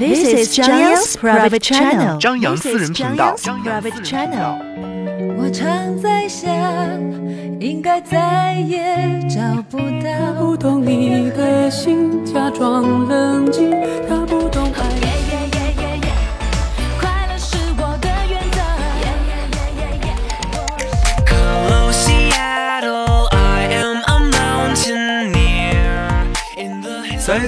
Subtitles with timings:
[0.00, 2.16] This is 张扬 private channel.
[2.18, 3.36] 张扬私人频道。
[5.36, 6.48] 我常在想，
[7.60, 8.96] 应该再也
[9.28, 10.32] 找不到。
[10.40, 13.70] 不懂你的心，假装冷静，
[14.08, 14.39] 他不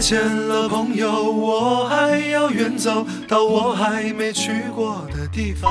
[0.02, 5.70] 见了，朋友，我还要远走到我还没去过的地方。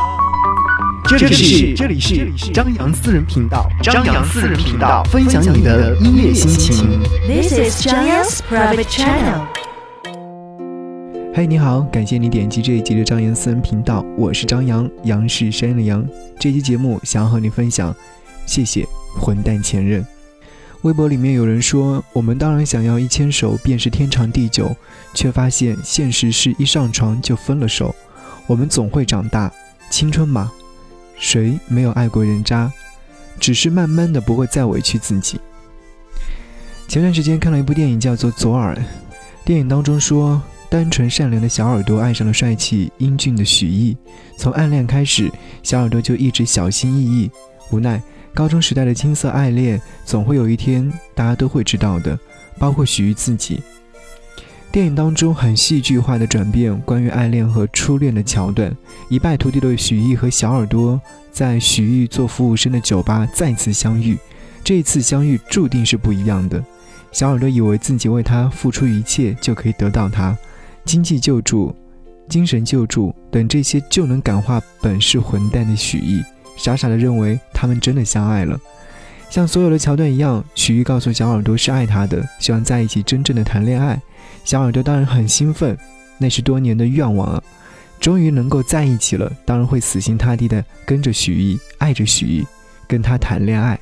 [1.05, 7.01] 这里是这里是张扬私人频道，张扬私人频道，分享你的音乐心情。
[7.27, 9.41] This is 张扬 private channel.
[11.35, 16.07] 嘿，你好，感谢你点击这一集的张扬私人频道，我是张扬，杨是山的杨。
[16.39, 17.93] 这期节目想要和你分享，
[18.45, 18.87] 谢谢
[19.19, 20.05] 混蛋前任。
[20.81, 24.75] 微博里面有人说，我们当然想要一牵手便是天长地久，
[25.13, 27.93] 却发现现实是一上床就分了手。
[28.47, 29.51] 我们总会长大，
[29.91, 30.51] 青春嘛，
[31.19, 32.71] 谁没有爱过人渣？
[33.39, 35.39] 只是慢慢的不会再委屈自己。
[36.87, 38.75] 前段时间看了一部电影，叫做《左耳》。
[39.45, 43.95] 电影当中说，单纯善良的小耳朵爱上了帅气英俊的许弋。
[44.35, 47.29] 从暗恋开始，小耳朵就一直小心翼翼。
[47.71, 48.01] 无奈，
[48.33, 52.17] 高中时代的青涩爱恋，总会有一天大家都会知道的，
[52.57, 53.61] 包括许毅自己。
[54.71, 58.73] 电影当中很戏剧化的转变，关于爱恋和初恋的桥段。
[59.09, 64.17] 一败涂地的许毅和小耳朵在许毅做服务生的酒吧再次相遇，
[64.63, 66.63] 这一次相遇注定是不一样的。
[67.11, 70.37] 小耳朵以为自己为他付出一切就可以得到他，
[70.85, 71.75] 经济救助、
[72.29, 76.21] 精神救助等这些就能感化本是混蛋的许毅，
[76.57, 78.59] 傻傻的认为他们真的相爱了。
[79.29, 83.99] 像所有的桥段一样，许毅告诉小耳朵是爱他的，希望在一起真正的谈恋爱。
[84.43, 85.77] 小耳朵当然很兴奋，
[86.17, 87.43] 那是多年的愿望啊，
[87.99, 92.45] 终于能够在一起了，当然会死心塌地的跟着许毅，爱着许毅，
[92.87, 93.79] 跟他谈恋爱。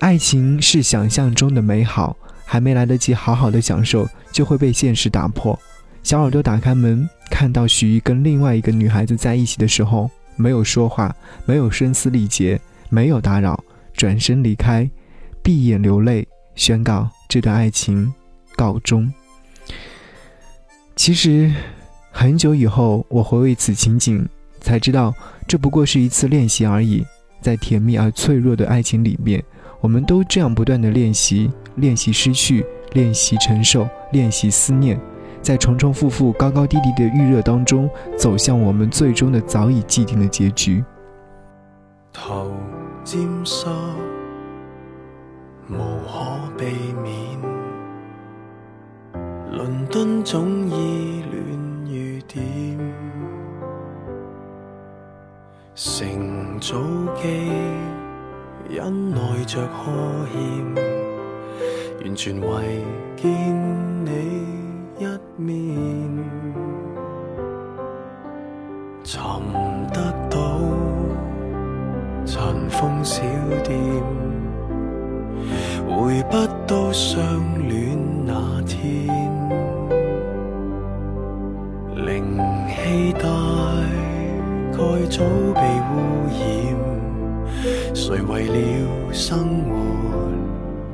[0.00, 5.58] 爱情是想象中的美好，还没来得及好好的享受，就会被现实打破。
[6.02, 13.62] 小耳朵打开门，看到许毅跟另外一个女孩子在一起的时候，没有说话，没有声嘶力竭，没有打扰，
[13.92, 14.88] 转身离开，
[15.42, 18.10] 闭眼流泪，宣告这段爱情
[18.56, 19.12] 告终。
[20.96, 21.52] 其实，
[22.10, 24.26] 很久以后，我回味此情景，
[24.60, 25.14] 才知道
[25.46, 27.04] 这不过是一次练习而已。
[27.40, 29.42] 在甜蜜而脆弱的爱情里面，
[29.80, 35.00] 我们都这样不断的练习，练习失去，练习承受，练习思念，
[35.42, 40.84] 在重重复复、高高低低的预热当中，走向我们最终的早已既定的结局。
[42.12, 42.50] 頭
[43.04, 43.68] 沾濕，
[45.70, 46.64] 無可避
[47.02, 47.38] 免。
[49.52, 52.78] 倫敦總依戀雨点，
[55.74, 56.76] 乘早
[57.14, 57.50] 机
[58.68, 60.74] 忍耐着呵欠，
[62.04, 62.84] 完全為
[63.16, 64.57] 見你
[64.98, 65.76] 一面，
[69.04, 69.40] 尋
[69.92, 70.38] 得到。
[72.26, 73.22] 尘封小
[73.64, 73.78] 店，
[75.88, 77.18] 回不到相
[77.56, 79.06] 戀那天，
[81.94, 82.36] 零
[82.68, 83.20] 氣大
[84.72, 85.94] 概早被污
[86.28, 86.38] 染，
[87.94, 88.58] 誰為了
[89.12, 89.72] 生活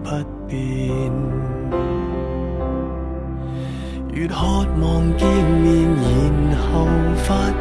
[0.04, 0.08] 不
[0.46, 1.33] 變？
[4.14, 4.36] 越渴
[4.80, 5.90] 望見面，
[6.48, 6.86] 然後
[7.16, 7.52] 發現。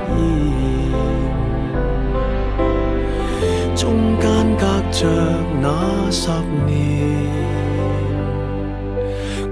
[3.75, 3.81] 中
[4.21, 5.07] 間隔着
[5.59, 5.65] 那
[6.11, 6.29] 十
[6.67, 6.71] 年，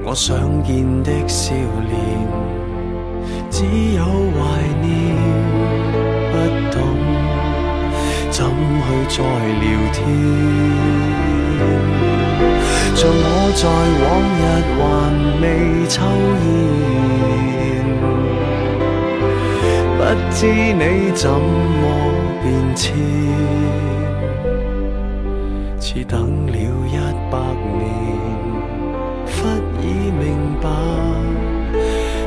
[0.06, 1.56] 我想見的笑
[1.90, 1.92] 脸，
[3.50, 4.04] 只有
[4.38, 4.40] 懷
[4.80, 4.86] 念，
[6.32, 6.34] 不
[6.72, 6.78] 懂
[8.30, 8.46] 怎
[8.86, 8.88] 去
[9.18, 9.20] 再
[9.60, 10.00] 聊天。
[12.94, 13.16] 像我
[13.56, 13.64] 在
[14.04, 14.06] 往
[14.38, 14.42] 日
[14.78, 14.82] 還
[15.42, 15.46] 未
[15.88, 15.96] 抽
[16.46, 16.50] 烟，
[19.98, 20.00] 不
[20.32, 20.84] 知你
[21.16, 21.84] 怎麼
[22.44, 22.46] 變
[22.76, 22.80] 遷。
[25.80, 26.14] 似等
[26.48, 26.96] 了一
[27.32, 27.34] 百
[27.80, 27.82] 年，
[29.26, 29.34] 忽
[29.82, 30.24] 已明
[30.62, 30.66] 白，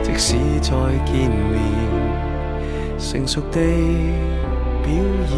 [0.03, 0.29] 即使
[0.61, 0.71] 再
[1.07, 1.55] 見面，
[2.99, 3.59] 成熟地
[4.83, 4.87] 表
[5.29, 5.33] 現，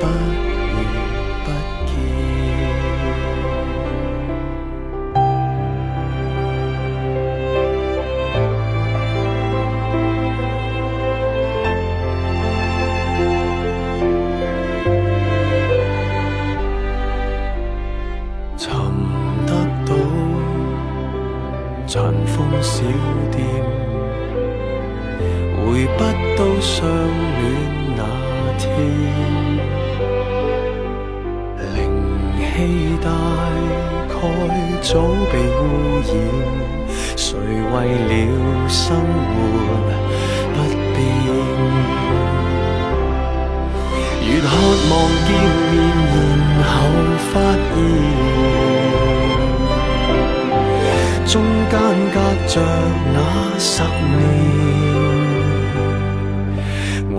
[0.00, 0.53] 不如不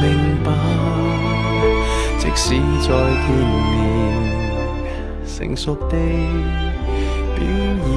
[0.00, 0.08] 明
[0.42, 0.50] 白，
[2.18, 3.28] 即使再见
[3.70, 3.78] 面，
[5.26, 5.96] 成熟地
[7.36, 7.88] 表演。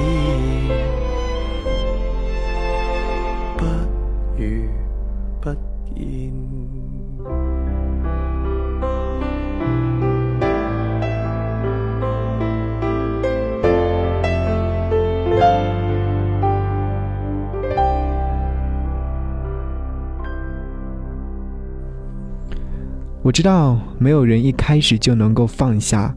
[23.24, 26.14] 我知道没有人一开始就能够放下。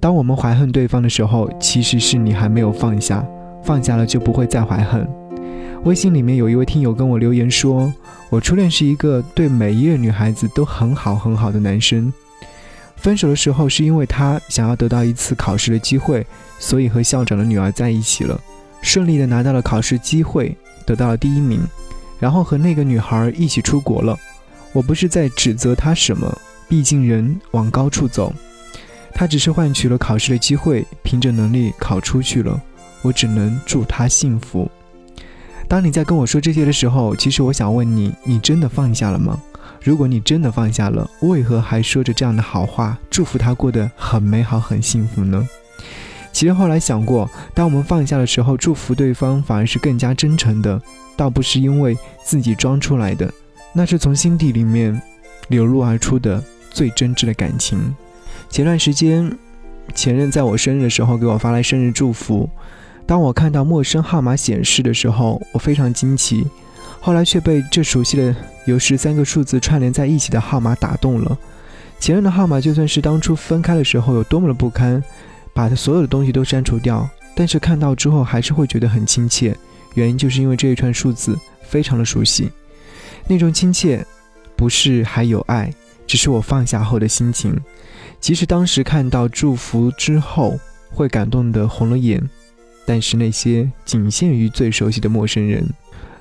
[0.00, 3.22] 当我们怀恨对方的时候，其实是你还没有放下，
[3.62, 5.06] 放下了就不会再怀恨。
[5.84, 7.92] 微信里面有一位听友跟我留言说，
[8.30, 12.10] 我初恋是一个对每一个女孩子都很好很好的男生。
[12.96, 16.26] 分手的时候是因为他想要得到一次考试的机会，
[16.58, 18.40] 所以和校长的女儿在一起了，
[18.80, 20.56] 顺利的拿到了考试机会，
[20.86, 21.60] 得到了第一名，
[22.18, 24.16] 然后和那个女孩一起出国了。
[24.72, 26.36] 我不是在指责他什么，
[26.68, 28.32] 毕竟人往高处走，
[29.14, 32.60] 他只是换取了考试的机会，凭着能力考出去了。
[33.02, 34.70] 我只能祝他幸福。
[35.68, 39.40] 当你在跟我说这些的时候，其实我想问你：你真的放下了吗？
[39.82, 45.48] 如果你真的放下了，为何还说着这样的好话，祝福他过得很美好、很幸福呢？
[46.32, 50.80] 其实后来想过，当我们放下的时候，祝福对方反而是更加真诚的，
[51.16, 53.32] 倒不是因为自己装出来的，
[53.72, 55.00] 那是从心底里面
[55.48, 57.94] 流露而出的最真挚的感情。
[58.50, 59.30] 前段时间，
[59.94, 62.48] 前任在我生日的时候给我发来生日祝福。
[63.06, 66.46] 当我看到陌生号码显示的时候，我非常惊奇，
[67.00, 68.34] 后来却被这熟悉的
[68.66, 71.38] 由十三个数字串联在一起的号码打动了。
[71.98, 75.02] 前任的号码就算是当初分开的时候有多么的不堪，
[75.54, 79.56] 把他所有的东西都删除掉，但是看到之后还是会觉得很亲切。
[79.94, 81.36] 原因就是因为这一串数字
[81.66, 82.50] 非常的熟悉，
[83.28, 84.04] 那种亲切，
[84.56, 85.72] 不是还有爱，
[86.06, 87.54] 只是我放下后的心情。
[88.18, 90.58] 即使当时看到祝福之后
[90.90, 92.20] 会感动得红了眼。
[92.86, 95.68] 但是那些仅限于最熟悉的陌生人，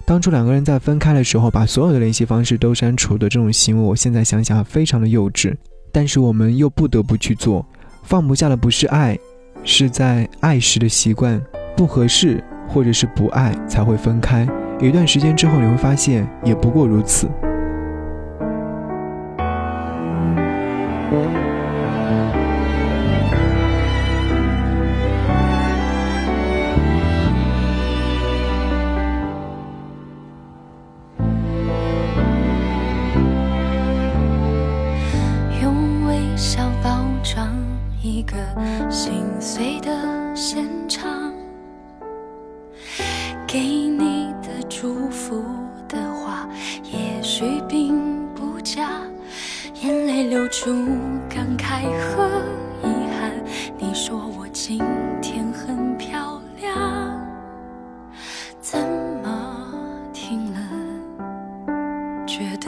[0.06, 5.56] 当初两个人在分开的时候，把所有的联系方式都删除的这种行为，我现在想想非常的幼稚。
[5.94, 7.66] 但是我们又不得不去做，
[8.04, 9.18] 放不下的不是爱，
[9.64, 11.42] 是在爱时的习惯
[11.78, 14.46] 不合适，或者是不爱才会分开。
[14.86, 17.28] 一段时间之后，你会发现也不过如此。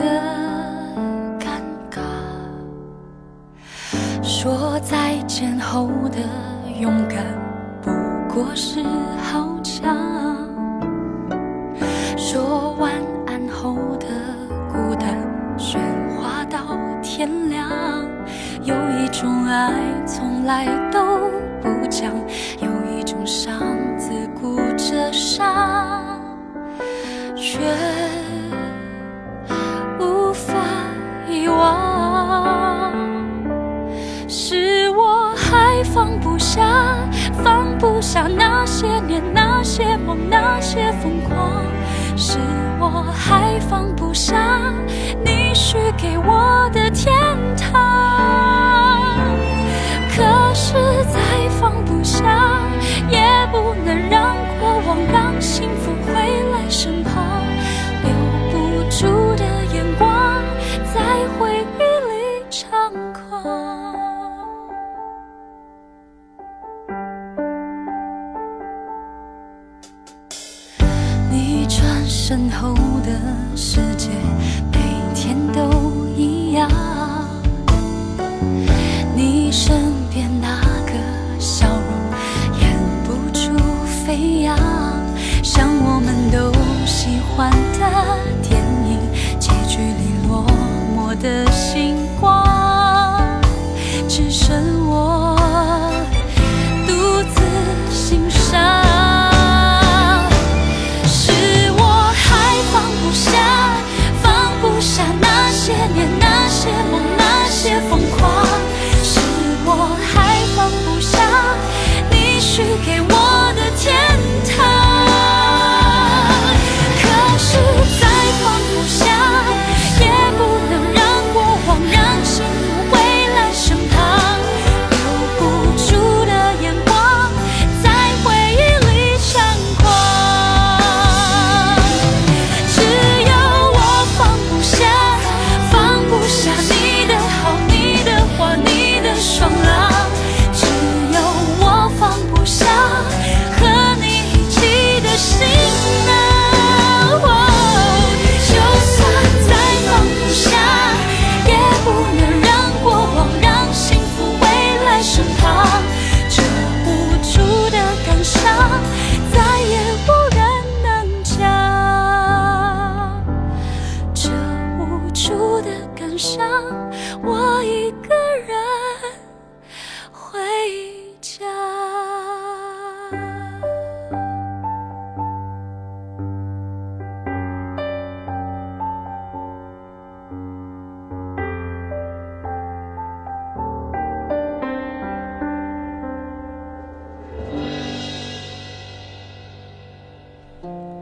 [0.00, 0.06] 的
[1.38, 2.00] 尴尬？
[4.22, 6.18] 说再见后的
[6.80, 7.22] 勇敢，
[7.82, 7.90] 不
[8.32, 8.82] 过是
[9.22, 9.94] 好强；
[12.16, 12.90] 说晚
[13.26, 14.06] 安后的
[14.72, 15.18] 孤单，
[15.58, 15.78] 喧
[16.16, 16.58] 哗到
[17.02, 17.68] 天亮。
[18.62, 19.72] 有一种爱
[20.06, 21.30] 从来都
[21.60, 22.10] 不讲，
[22.60, 23.60] 有一种伤
[23.98, 25.99] 自顾着伤，
[36.40, 37.06] 下，
[37.44, 41.62] 放不下那些年、那些梦、那些疯狂。
[42.16, 42.38] 是
[42.80, 44.72] 我还放不下
[45.24, 47.14] 你许给我的天
[47.56, 47.89] 堂。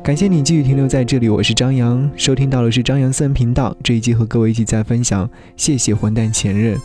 [0.09, 3.77] 感谢你继续停留在这里，我是张扬，收听到的是张扬私人频道。
[3.85, 6.81] 这一集和各位一起在分享，谢谢混蛋前任。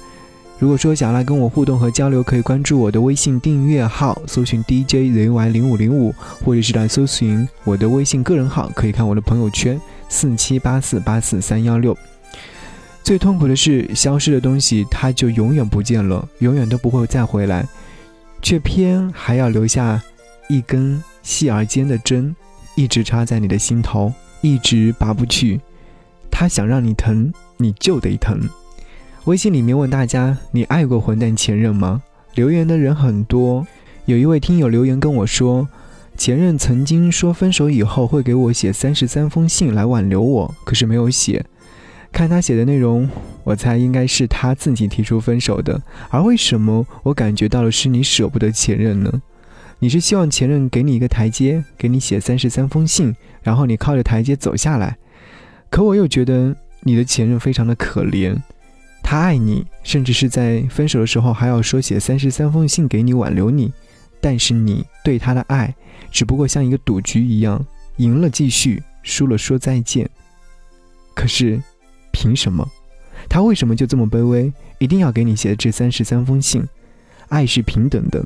[0.60, 6.13] 如果说想来跟我互动和交流，可以关注我的微信订阅号，搜寻 DJZY 零五零五，
[6.44, 11.98] 或者是来搜寻我的微信个人号，可以看我的朋友圈四七八四八四三幺六。
[13.06, 17.65] 最痛苦的是，消失的东西它就永远不见了，永远都不会再回来，
[18.42, 20.03] 却偏还要留下
[20.50, 22.36] 一根细而尖的针。
[22.75, 24.12] 一直插在你的心头，
[24.42, 25.60] 一直拔不去。
[26.32, 28.39] 他想让你疼，你就得疼。
[29.25, 32.01] 微信里面问大家：你爱过混蛋前任吗？
[32.36, 33.65] 留言的人很多，
[34.06, 35.68] 有一位听友留言跟我说，
[36.18, 41.46] 前任曾经说分手以后会给我写三十三封信来挽留我，可是没有写。
[42.12, 43.10] 看他写的内容，
[43.44, 45.82] 我猜应该是他自己提出分手的。
[46.10, 49.22] 而为什么我感觉到的是你舍不得前任呢？
[49.84, 54.98] 你是希望前任给你一个台阶，给你写三十三封信，然后你靠着台阶走下来。
[55.70, 58.34] 可我又觉得你的前任非常的可怜，
[59.04, 63.74] 他爱你，甚至是在分手的时候还要说写三十三封信给你挽留你，
[64.22, 65.75] 但是你对他的爱
[66.10, 67.62] 只不过像一个赌局一样，
[67.98, 70.10] 赢了继续，输了说再见。
[71.13, 71.62] 可是，
[72.13, 72.66] 凭什么？
[73.28, 76.63] 他为什么就这么卑微，一定要给你写这三十三封信？
[77.28, 78.25] 爱是平等的。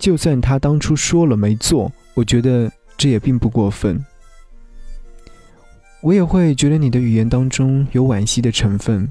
[0.00, 4.02] 就算他当初说了没做，我觉得这也并不过分。
[6.00, 9.06] 我也会觉得你的语言当中有惋惜的成分，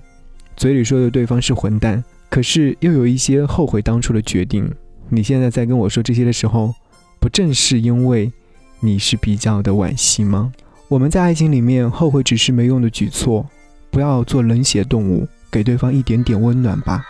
[0.58, 4.68] 嘴里说的对方是混蛋，可是又有一些后悔当初的决定。
[5.10, 6.74] 你现在在跟我说这些的时候，
[7.20, 8.32] 不正是因为
[8.80, 10.52] 你是比较的惋惜吗？
[10.88, 13.48] 我们在爱情里面后悔只是没用的举措，
[13.92, 17.04] 不要做冷血动物，给对方一点点温暖吧，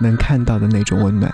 [0.00, 1.30] 能看到的那种温暖。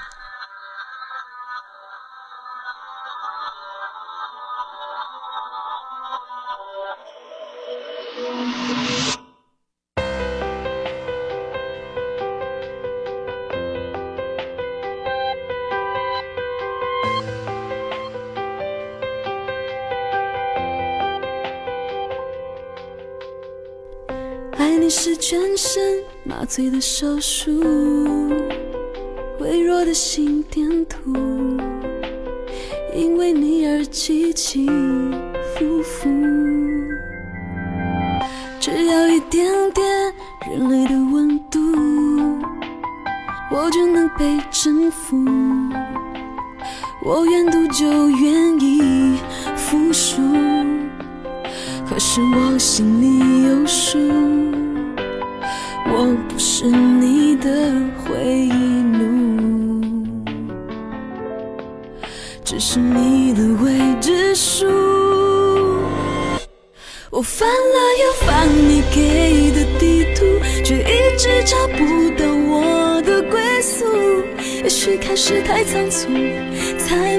[26.55, 27.51] 醉的手术，
[29.41, 31.13] 微弱的心电图，
[32.95, 34.65] 因为你而起起
[35.59, 36.09] 伏伏。
[38.61, 39.85] 只要一点点
[40.49, 41.59] 人类的温度，
[43.51, 45.17] 我就能被征服。
[47.03, 49.19] 我愿赌就愿意
[49.57, 50.23] 服输，
[51.85, 53.99] 可是我心里有数，
[55.97, 57.49] 我不是你的
[58.03, 59.81] 回忆录，
[62.45, 63.71] 只是你的未
[64.01, 64.67] 知数。
[67.11, 70.25] 我翻了又翻你给的地图，
[70.65, 73.85] 却一直找不到我的归宿。
[74.65, 76.09] 也许开始太仓促，
[76.77, 77.17] 才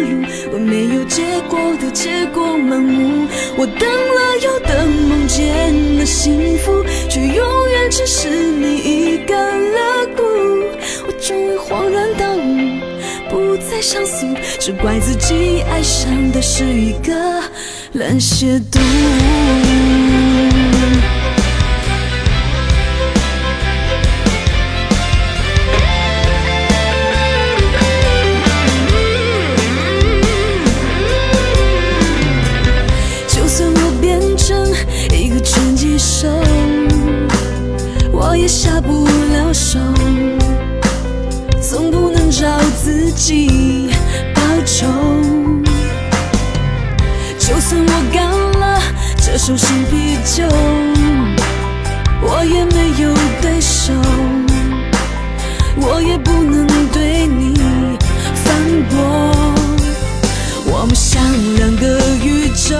[0.00, 0.24] 路。
[0.52, 3.26] 我没有结果的结果盲目，
[3.56, 10.22] 我等了又等，梦见了幸福，却永远只是你一干了骨。
[11.06, 12.38] 我终于恍然大悟，
[13.28, 14.26] 不再上诉，
[14.58, 17.12] 只怪自己爱上的是一个
[17.92, 18.80] 冷血动
[49.46, 50.42] 手新啤酒，
[52.20, 53.92] 我也没有对手，
[55.76, 57.54] 我也不能对你
[58.34, 58.56] 反
[58.90, 58.96] 驳。
[60.66, 61.22] 我们像
[61.58, 62.74] 两个宇宙，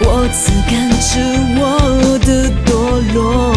[0.00, 1.18] 我自感着
[1.56, 3.53] 我的堕落。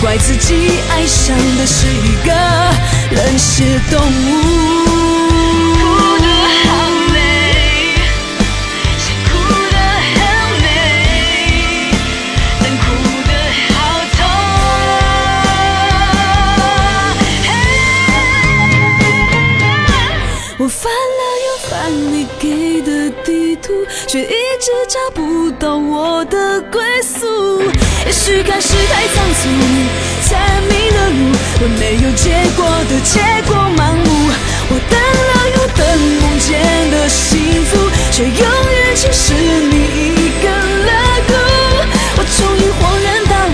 [0.00, 2.32] 怪自己爱上的是一个
[3.10, 4.06] 冷血动物。
[5.74, 6.26] 哭得
[6.64, 6.68] 好
[9.24, 9.28] 哭
[9.72, 9.76] 得
[10.14, 10.16] 很
[10.62, 10.66] 美，
[12.60, 12.82] 但哭
[13.26, 13.30] 得
[13.74, 13.76] 好
[14.16, 14.18] 痛。
[20.58, 21.22] 我犯了
[21.78, 23.72] 又翻你给的地图，
[24.08, 27.62] 却一直找不到我的归宿。
[28.04, 29.48] 也许开始太仓促，
[30.24, 31.20] 才迷了路，
[31.60, 32.24] 我没有结
[32.56, 34.08] 果的结果盲目。
[34.70, 35.80] 我等了又等，
[36.20, 37.70] 梦见的幸福，
[38.10, 40.50] 却永远只是你一根
[40.84, 40.90] 肋
[41.28, 41.32] 骨。
[42.16, 43.48] 我终于恍然大悟，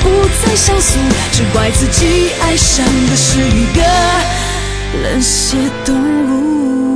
[0.00, 0.04] 不
[0.44, 0.98] 再上诉，
[1.32, 3.82] 只怪自己爱上的是一个
[5.02, 6.91] 冷血动物。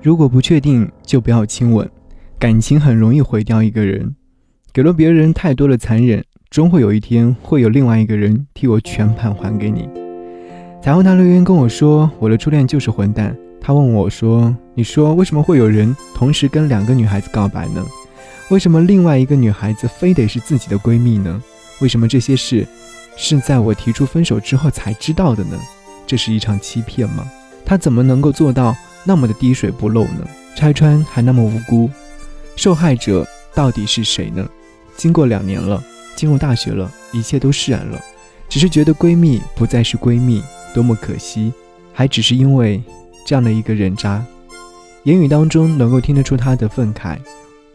[0.00, 1.88] 如果不确定，就不要亲吻。
[2.38, 4.14] 感情很容易毁掉一个人，
[4.72, 9.88] 给了别人太多的残忍，终会有一天会有另外一个人替我全盘还给你。
[10.80, 13.36] 彩虹糖留言跟我说，我的初恋就是混蛋。
[13.60, 17.84] 他问我说：“你说为什么会有人同时跟两个女孩子告白呢？
[18.50, 21.42] 为什么另外一个女孩子非得是自己的闺蜜呢？
[21.80, 22.64] 为什么这些事
[23.16, 25.58] 是在我提出分手之后才知道的呢？
[26.06, 27.26] 这是一场欺骗吗？
[27.64, 28.74] 他怎么能够做到
[29.08, 30.28] 那么的滴水不漏呢？
[30.54, 31.88] 拆穿还那么无辜，
[32.56, 34.46] 受害者到底是谁呢？
[34.98, 35.82] 经过两年了，
[36.14, 37.98] 进入大学了，一切都释然了，
[38.50, 40.42] 只是觉得闺蜜不再是闺蜜，
[40.74, 41.50] 多么可惜！
[41.94, 42.82] 还只是因为
[43.24, 44.22] 这样的一个人渣，
[45.04, 47.16] 言语当中能够听得出她的愤慨。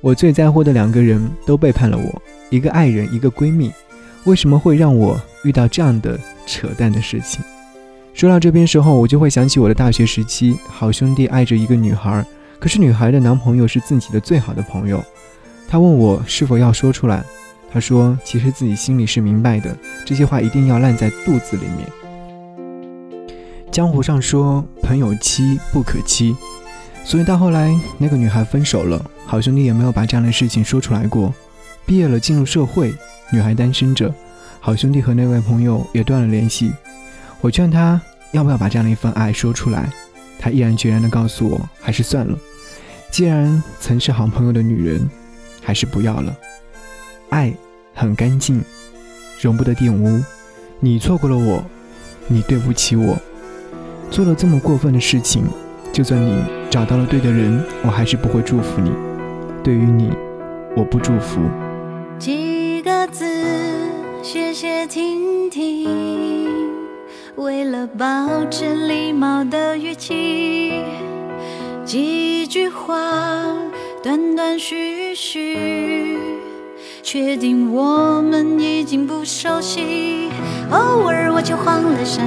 [0.01, 3.71] 我最在乎的两个人都背叛了我，一个爱人，一个闺蜜，
[4.25, 7.43] 为什么会让我遇到这样的扯淡的事情？
[8.13, 12.23] 说到这边时候，我就会想起我的大学时期，好兄弟爱着一个女孩，
[12.59, 15.03] 可是女孩的男朋友是自己的最好的朋友。
[15.67, 17.23] 他问我是否要说出来，
[17.71, 21.89] 他说其实自己心里是明白的，这些话一定要烂在肚子里面。
[23.71, 26.35] 江湖上说朋友妻不可欺，
[27.03, 31.33] 所以到后来那个女孩分手了，好兄弟也没有把这样的事情说出来过。
[31.85, 32.93] 毕业了进入社会，
[33.31, 34.13] 女孩单身着，
[34.59, 36.71] 好兄弟和那位朋友也断了联系。
[37.43, 37.99] 我劝他
[38.31, 39.89] 要不要把这样的一份爱说出来，
[40.39, 42.37] 他毅然决然地告诉我，还是算了。
[43.11, 45.09] 既然曾是好朋友的女人，
[45.61, 46.33] 还是不要了。
[47.31, 47.53] 爱
[47.93, 48.63] 很干净，
[49.41, 50.23] 容不得玷污。
[50.79, 51.61] 你错过了我，
[52.27, 53.17] 你对不起我，
[54.09, 55.43] 做了这么过分的事情，
[55.91, 58.89] 就算你找到了对的人，我还是不会祝福你。
[59.61, 60.09] 对于你，
[60.77, 61.41] 我不祝福。
[62.17, 63.25] 几个字，
[64.23, 66.72] 谢谢听听，
[67.35, 70.83] 为了保持礼貌的语气，
[71.83, 72.95] 几句话，
[74.03, 76.17] 断断续续，
[77.03, 80.31] 确定我们已经不熟悉。
[80.71, 82.23] 偶尔我就慌了神，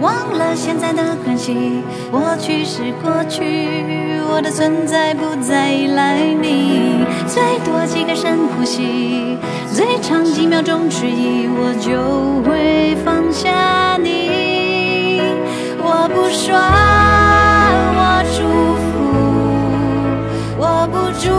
[0.00, 1.80] 忘了现在的关系，
[2.10, 7.06] 过去是过去，我的存在不再依赖你。
[7.28, 9.38] 最多几个深呼吸，
[9.72, 15.20] 最长几秒钟迟疑，我就会放下你。
[15.78, 16.58] 我不说，
[17.96, 18.42] 我祝
[18.90, 18.92] 福，
[20.58, 21.30] 我不祝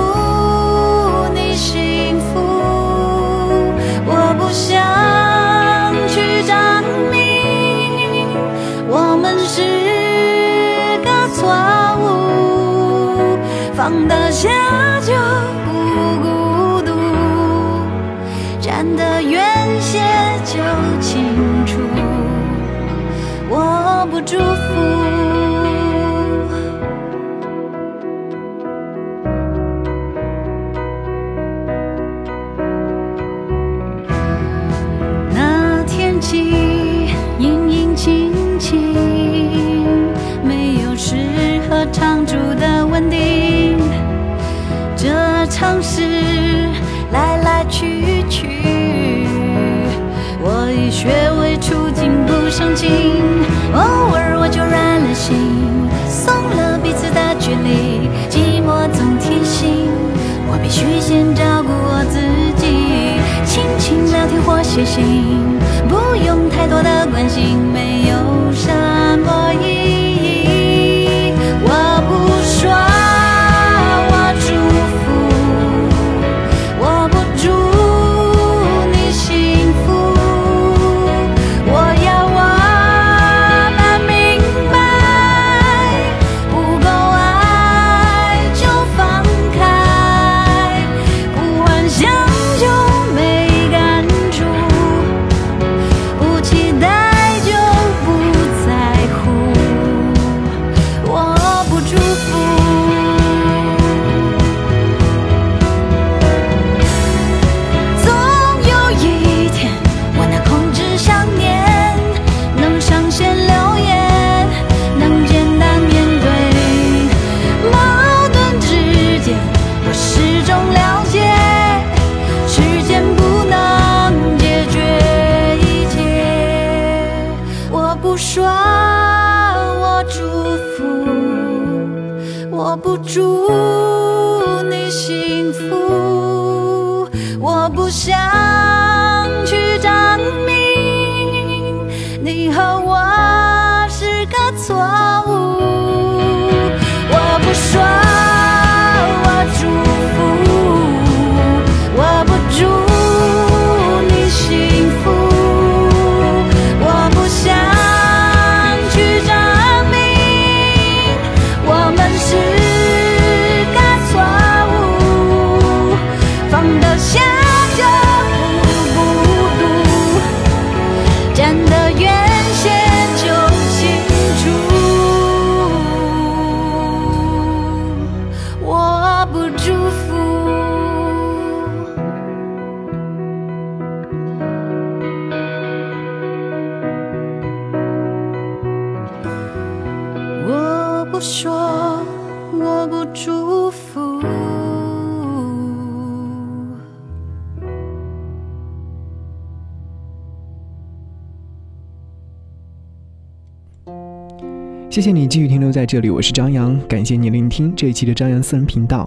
[204.95, 209.05] 谢谢你继续停留在这里，我是张扬，感谢你聆听这一期的张扬私人频道。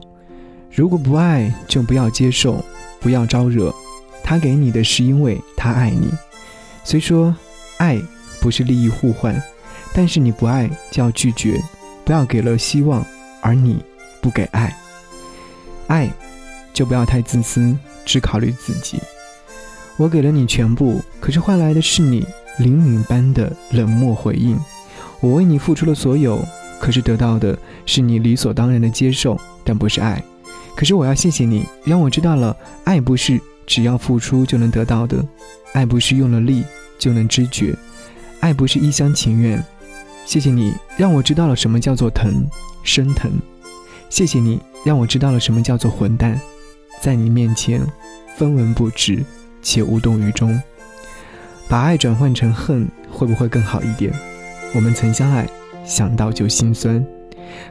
[0.71, 2.63] 如果不爱，就不要接受，
[3.01, 3.75] 不要招惹。
[4.23, 6.11] 他给你的是因为他爱你。
[6.85, 7.35] 虽说
[7.79, 7.99] 爱
[8.39, 9.43] 不是利益互换，
[9.95, 11.59] 但是你不爱就要拒绝，
[12.05, 13.03] 不要给了希望，
[13.41, 13.83] 而你
[14.21, 14.77] 不给爱。
[15.87, 16.11] 爱
[16.75, 17.75] 就不要太自私，
[18.05, 19.01] 只考虑自己。
[19.97, 22.27] 我给了你全部，可是换来的是你
[22.59, 24.55] 灵敏般的冷漠回应。
[25.21, 26.41] 我为你付出了所有，
[26.81, 30.23] 可是得到的是你理所当然的接受，但不是爱。
[30.77, 35.25] 可是我要谢谢你，让我知道了，爱不是只要付出就能得到的，
[35.73, 36.65] 爱不是用了力
[36.99, 37.75] 就能知觉，
[38.41, 39.63] 爱不是一厢情愿。
[40.25, 42.47] 谢谢你让我知道了什么叫做疼，
[42.85, 43.33] 生疼。
[44.09, 46.41] 谢谢你让我知道了什么叫做混蛋，
[47.03, 47.85] 在你面前
[48.37, 49.25] 分文不值
[49.63, 50.61] 且无动于衷。
[51.69, 54.13] 把爱转换成恨，会不会更好一点？
[54.75, 55.49] 我们曾相爱，
[55.85, 57.05] 想到就心酸。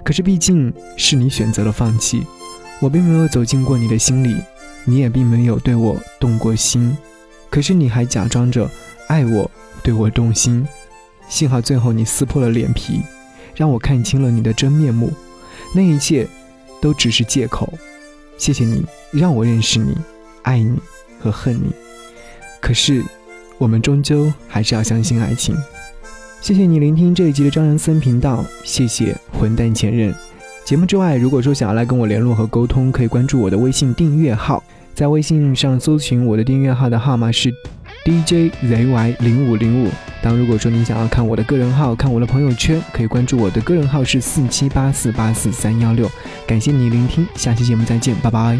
[0.04, 2.26] 可是毕竟是你选择了放弃，
[2.80, 4.36] 我并没有走进过你的心里，
[4.86, 6.98] 你也并没有对我动过心。
[7.50, 8.70] 可是你还假装着
[9.08, 9.50] 爱我，
[9.84, 10.68] 对我动心。
[11.30, 13.02] 幸好最后你撕破了脸皮，
[13.56, 15.14] 让我看清了你的真面目。
[15.76, 16.28] 那一切
[16.82, 17.72] 都只是借口。
[18.38, 19.96] 谢谢你让我认识你，
[20.42, 20.78] 爱你
[21.20, 21.72] 和恨你。
[22.60, 23.04] 可是。
[23.60, 25.58] 我们终究还是要相信爱情。
[26.48, 30.16] 谢谢你聆听这一集的张扬森频道，谢谢混蛋前任。
[30.64, 34.64] 节目之外，如果说想要来跟我联络和沟通，可以关注我的微信订阅号，
[34.96, 37.54] 在微信上搜寻我的订阅号的号码是
[38.06, 39.90] DJZY 零五零五。
[40.22, 46.10] 当如果说你想要看我的个人号，看我的朋友圈，可以关注我的个人号是四七八四八四三幺六。
[46.48, 48.58] 感谢你聆听，下期节目再见，拜拜。